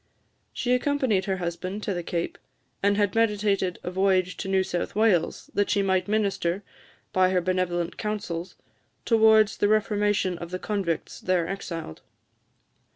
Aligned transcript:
She 0.51 0.73
accompanied 0.73 1.25
her 1.25 1.37
husband 1.37 1.83
to 1.83 1.93
the 1.93 2.01
Cape, 2.01 2.39
and 2.81 2.97
had 2.97 3.13
meditated 3.13 3.77
a 3.83 3.91
voyage 3.91 4.35
to 4.37 4.47
New 4.47 4.63
South 4.63 4.95
Wales, 4.95 5.51
that 5.53 5.69
she 5.69 5.83
might 5.83 6.07
minister, 6.07 6.63
by 7.13 7.29
her 7.29 7.39
benevolent 7.39 7.97
counsels, 7.99 8.55
towards 9.05 9.57
the 9.57 9.67
reformation 9.67 10.39
of 10.39 10.49
the 10.49 10.57
convicts 10.57 11.19
there 11.19 11.47
exiled. 11.47 12.01